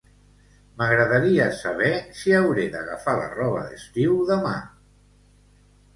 M'agradaria 0.79 1.45
saber 1.57 1.91
si 2.21 2.35
hauré 2.39 2.65
d'agafar 2.77 3.15
la 3.21 3.29
roba 3.35 3.69
d'estiu 3.69 4.19
demà? 4.35 4.59